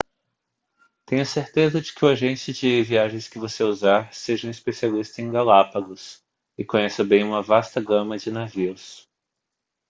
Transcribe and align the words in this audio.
tenha 1.05 1.21
a 1.21 1.25
certeza 1.25 1.79
de 1.79 1.93
que 1.93 2.03
o 2.03 2.07
agente 2.07 2.51
de 2.51 2.81
viagens 2.81 3.27
que 3.27 3.37
você 3.37 3.61
usar 3.63 4.11
seja 4.11 4.47
um 4.47 4.49
especialista 4.49 5.21
em 5.21 5.31
galápagos 5.31 6.23
e 6.57 6.65
conheça 6.65 7.03
bem 7.03 7.23
uma 7.23 7.43
vasta 7.43 7.79
gama 7.79 8.17
de 8.17 8.31
navios 8.31 9.07